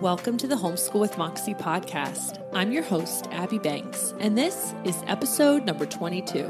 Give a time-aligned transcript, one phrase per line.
[0.00, 2.40] Welcome to the Homeschool with Moxie podcast.
[2.52, 6.48] I'm your host, Abby Banks, and this is episode number 22.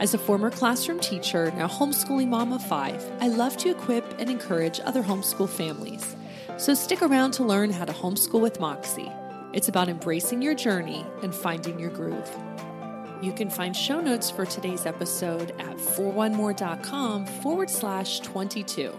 [0.00, 4.28] As a former classroom teacher, now homeschooling mom of five, I love to equip and
[4.28, 6.16] encourage other homeschool families.
[6.56, 9.12] So stick around to learn how to homeschool with Moxie.
[9.52, 12.28] It's about embracing your journey and finding your groove.
[13.22, 18.92] You can find show notes for today's episode at 41more.com forward slash 22.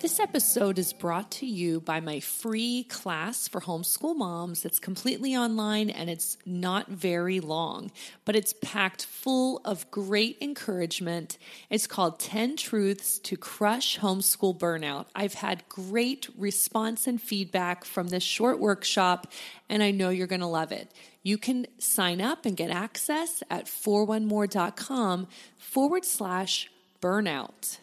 [0.00, 4.64] This episode is brought to you by my free class for homeschool moms.
[4.64, 7.90] It's completely online and it's not very long,
[8.24, 11.36] but it's packed full of great encouragement.
[11.68, 15.06] It's called 10 Truths to Crush Homeschool Burnout.
[15.16, 19.26] I've had great response and feedback from this short workshop,
[19.68, 20.92] and I know you're going to love it.
[21.24, 26.70] You can sign up and get access at 41more.com forward slash
[27.02, 27.78] burnout.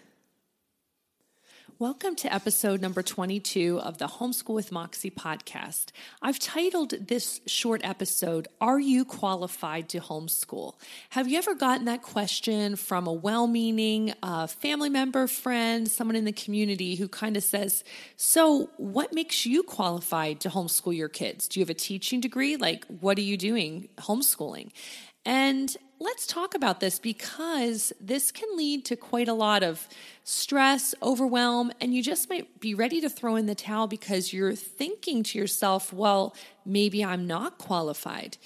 [1.78, 5.88] Welcome to episode number 22 of the Homeschool with Moxie podcast.
[6.22, 10.76] I've titled this short episode, Are You Qualified to Homeschool?
[11.10, 16.16] Have you ever gotten that question from a well meaning uh, family member, friend, someone
[16.16, 17.84] in the community who kind of says,
[18.16, 21.50] So, what makes you qualified to homeschool your kids?
[21.50, 22.56] Do you have a teaching degree?
[22.56, 24.72] Like, what are you doing homeschooling?
[25.26, 29.88] And let's talk about this because this can lead to quite a lot of
[30.24, 34.56] stress, overwhelm, and you just might be ready to throw in the towel because you're
[34.56, 38.38] thinking to yourself, well, maybe I'm not qualified.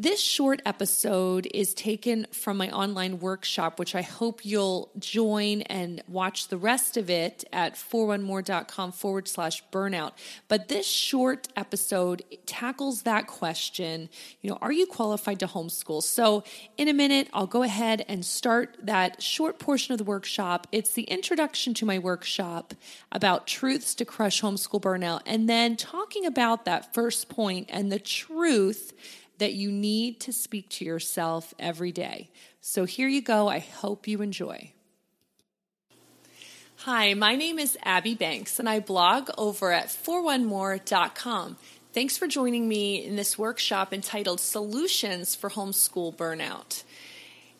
[0.00, 6.00] This short episode is taken from my online workshop, which I hope you'll join and
[6.06, 10.12] watch the rest of it at 41more.com forward slash burnout.
[10.46, 14.08] But this short episode tackles that question,
[14.40, 16.00] you know, are you qualified to homeschool?
[16.04, 16.44] So
[16.76, 20.68] in a minute, I'll go ahead and start that short portion of the workshop.
[20.70, 22.72] It's the introduction to my workshop
[23.10, 27.98] about truths to crush homeschool burnout, and then talking about that first point and the
[27.98, 28.92] truth
[29.38, 32.30] that you need to speak to yourself every day.
[32.60, 33.48] So here you go.
[33.48, 34.72] I hope you enjoy.
[36.82, 41.56] Hi, my name is Abby Banks, and I blog over at 41more.com.
[41.92, 46.84] Thanks for joining me in this workshop entitled Solutions for Homeschool Burnout.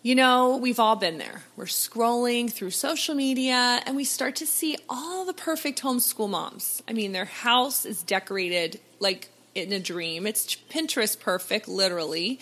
[0.02, 1.42] You know, we've all been there.
[1.56, 6.82] We're scrolling through social media and we start to see all the perfect homeschool moms.
[6.86, 9.28] I mean, their house is decorated like
[9.66, 10.26] in a dream.
[10.26, 12.38] It's Pinterest perfect, literally.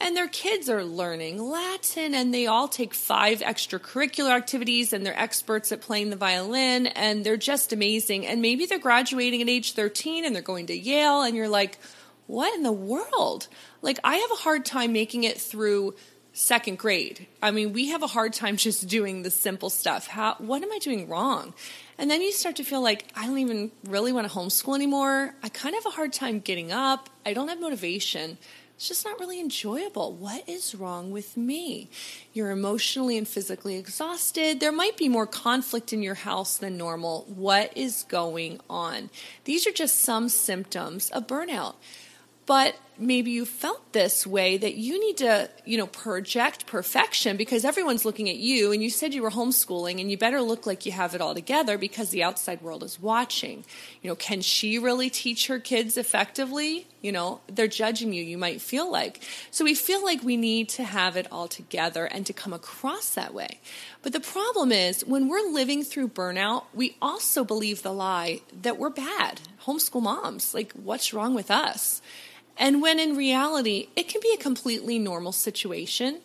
[0.00, 5.18] And their kids are learning Latin and they all take five extracurricular activities and they're
[5.18, 8.26] experts at playing the violin and they're just amazing.
[8.26, 11.78] And maybe they're graduating at age 13 and they're going to Yale and you're like,
[12.26, 13.46] what in the world?
[13.80, 15.94] Like, I have a hard time making it through
[16.32, 17.26] second grade.
[17.42, 20.06] I mean, we have a hard time just doing the simple stuff.
[20.06, 21.54] How what am I doing wrong?
[21.98, 25.34] And then you start to feel like I don't even really want to homeschool anymore.
[25.42, 27.10] I kind of have a hard time getting up.
[27.26, 28.38] I don't have motivation.
[28.76, 30.12] It's just not really enjoyable.
[30.12, 31.88] What is wrong with me?
[32.32, 34.58] You're emotionally and physically exhausted.
[34.58, 37.24] There might be more conflict in your house than normal.
[37.28, 39.10] What is going on?
[39.44, 41.74] These are just some symptoms of burnout
[42.46, 47.64] but maybe you felt this way that you need to, you know, project perfection because
[47.64, 50.86] everyone's looking at you and you said you were homeschooling and you better look like
[50.86, 53.64] you have it all together because the outside world is watching.
[54.00, 56.86] You know, can she really teach her kids effectively?
[57.02, 59.22] You know, they're judging you, you might feel like.
[59.50, 63.14] So we feel like we need to have it all together and to come across
[63.14, 63.60] that way.
[64.02, 68.78] But the problem is when we're living through burnout, we also believe the lie that
[68.78, 70.54] we're bad, homeschool moms.
[70.54, 72.00] Like, what's wrong with us?
[72.56, 76.20] And when in reality, it can be a completely normal situation,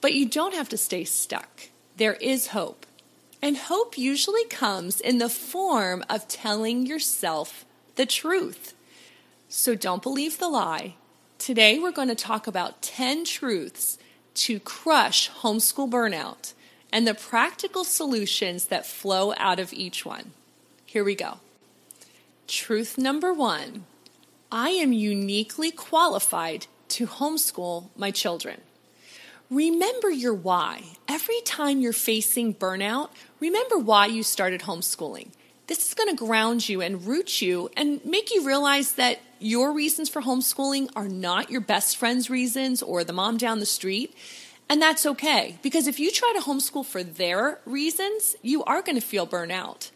[0.00, 1.68] but you don't have to stay stuck.
[1.96, 2.86] There is hope.
[3.42, 7.64] And hope usually comes in the form of telling yourself
[7.96, 8.74] the truth.
[9.48, 10.94] So don't believe the lie.
[11.38, 13.98] Today, we're going to talk about 10 truths
[14.34, 16.54] to crush homeschool burnout
[16.92, 20.32] and the practical solutions that flow out of each one.
[20.84, 21.38] Here we go.
[22.46, 23.84] Truth number one
[24.50, 28.60] I am uniquely qualified to homeschool my children.
[29.50, 30.82] Remember your why.
[31.08, 33.10] Every time you're facing burnout,
[33.40, 35.28] remember why you started homeschooling.
[35.66, 39.72] This is going to ground you and root you and make you realize that your
[39.72, 44.14] reasons for homeschooling are not your best friend's reasons or the mom down the street.
[44.68, 48.98] And that's okay because if you try to homeschool for their reasons, you are going
[48.98, 49.90] to feel burnout.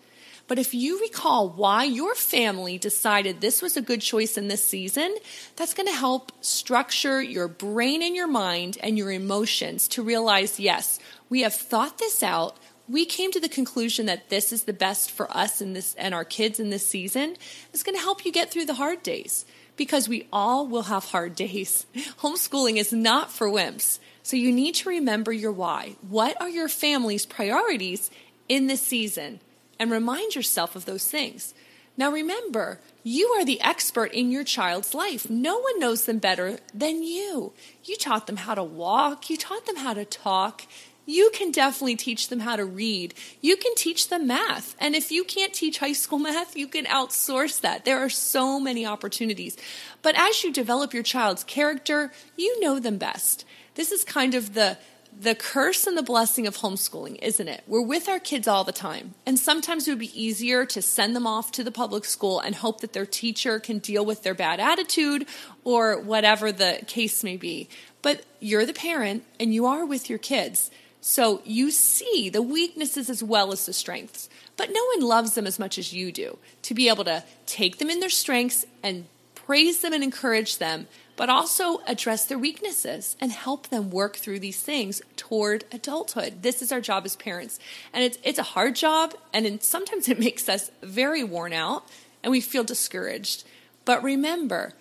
[0.50, 4.64] But if you recall why your family decided this was a good choice in this
[4.64, 5.14] season,
[5.54, 10.58] that's going to help structure your brain and your mind and your emotions to realize
[10.58, 10.98] yes,
[11.28, 12.56] we have thought this out.
[12.88, 16.12] We came to the conclusion that this is the best for us and this and
[16.12, 17.36] our kids in this season.
[17.72, 19.44] It's going to help you get through the hard days
[19.76, 21.86] because we all will have hard days.
[22.22, 24.00] Homeschooling is not for wimps.
[24.24, 25.94] So you need to remember your why.
[26.08, 28.10] What are your family's priorities
[28.48, 29.38] in this season?
[29.80, 31.54] And remind yourself of those things.
[31.96, 35.28] Now remember, you are the expert in your child's life.
[35.28, 37.52] No one knows them better than you.
[37.82, 40.62] You taught them how to walk, you taught them how to talk.
[41.06, 43.14] You can definitely teach them how to read.
[43.40, 44.76] You can teach them math.
[44.78, 47.84] And if you can't teach high school math, you can outsource that.
[47.84, 49.56] There are so many opportunities.
[50.02, 53.44] But as you develop your child's character, you know them best.
[53.74, 54.78] This is kind of the
[55.18, 57.62] the curse and the blessing of homeschooling, isn't it?
[57.66, 59.14] We're with our kids all the time.
[59.26, 62.54] And sometimes it would be easier to send them off to the public school and
[62.54, 65.26] hope that their teacher can deal with their bad attitude
[65.64, 67.68] or whatever the case may be.
[68.02, 70.70] But you're the parent and you are with your kids.
[71.00, 74.28] So you see the weaknesses as well as the strengths.
[74.56, 77.78] But no one loves them as much as you do to be able to take
[77.78, 80.86] them in their strengths and praise them and encourage them
[81.20, 86.40] but also address their weaknesses and help them work through these things toward adulthood.
[86.40, 87.58] This is our job as parents.
[87.92, 91.86] And it's, it's a hard job, and sometimes it makes us very worn out
[92.22, 93.44] and we feel discouraged.
[93.84, 94.72] But remember,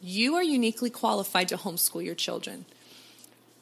[0.00, 2.66] you are uniquely qualified to homeschool your children.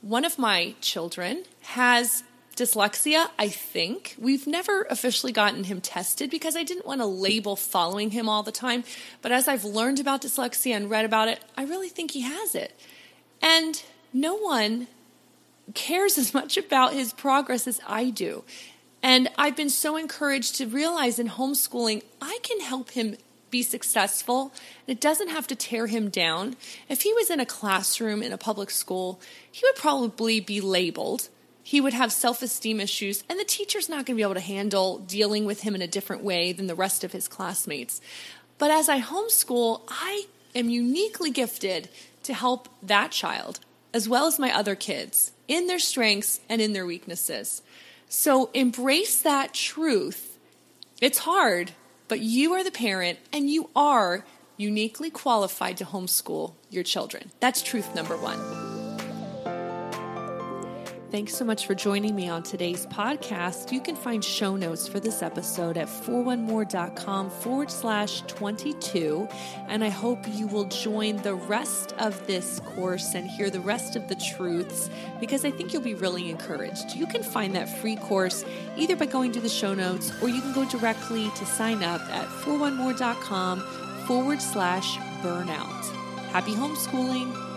[0.02, 2.24] One of my children has
[2.58, 4.16] dyslexia, I think.
[4.18, 8.42] We've never officially gotten him tested because I didn't want to label following him all
[8.42, 8.84] the time.
[9.22, 12.54] But as I've learned about dyslexia and read about it, I really think he has
[12.54, 12.78] it.
[13.40, 13.82] And
[14.12, 14.88] no one
[15.74, 18.42] cares as much about his progress as I do.
[19.02, 23.16] And I've been so encouraged to realize in homeschooling, I can help him
[23.50, 24.52] be successful.
[24.86, 26.56] And It doesn't have to tear him down.
[26.88, 29.20] If he was in a classroom in a public school,
[29.50, 31.28] he would probably be labeled
[31.68, 34.40] he would have self esteem issues, and the teacher's not going to be able to
[34.40, 38.00] handle dealing with him in a different way than the rest of his classmates.
[38.56, 40.24] But as I homeschool, I
[40.54, 41.90] am uniquely gifted
[42.22, 43.60] to help that child
[43.92, 47.60] as well as my other kids in their strengths and in their weaknesses.
[48.08, 50.38] So embrace that truth.
[51.02, 51.72] It's hard,
[52.08, 54.24] but you are the parent and you are
[54.56, 57.30] uniquely qualified to homeschool your children.
[57.40, 58.67] That's truth number one.
[61.10, 63.72] Thanks so much for joining me on today's podcast.
[63.72, 69.26] You can find show notes for this episode at 41more.com forward slash 22.
[69.68, 73.96] And I hope you will join the rest of this course and hear the rest
[73.96, 76.94] of the truths because I think you'll be really encouraged.
[76.94, 78.44] You can find that free course
[78.76, 82.02] either by going to the show notes or you can go directly to sign up
[82.10, 83.60] at 41more.com
[84.06, 85.86] forward slash burnout.
[86.32, 87.47] Happy homeschooling.